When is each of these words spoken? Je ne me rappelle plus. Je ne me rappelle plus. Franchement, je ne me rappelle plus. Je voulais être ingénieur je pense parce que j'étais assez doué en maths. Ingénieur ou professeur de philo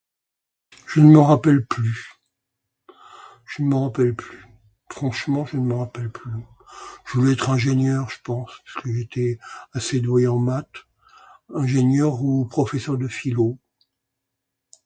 Je 0.87 0.99
ne 0.99 1.11
me 1.11 1.19
rappelle 1.19 1.63
plus. 1.63 2.15
Je 3.45 3.61
ne 3.61 3.67
me 3.67 3.75
rappelle 3.75 4.15
plus. 4.15 4.47
Franchement, 4.89 5.45
je 5.45 5.57
ne 5.57 5.61
me 5.61 5.75
rappelle 5.75 6.09
plus. 6.09 6.31
Je 7.05 7.19
voulais 7.19 7.33
être 7.33 7.51
ingénieur 7.51 8.09
je 8.09 8.17
pense 8.23 8.49
parce 8.65 8.83
que 8.83 8.91
j'étais 8.91 9.37
assez 9.73 9.99
doué 9.99 10.25
en 10.27 10.39
maths. 10.39 10.87
Ingénieur 11.53 12.19
ou 12.23 12.45
professeur 12.45 12.97
de 12.97 13.07
philo 13.07 13.59